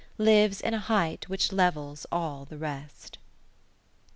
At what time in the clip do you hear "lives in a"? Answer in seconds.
0.17-0.79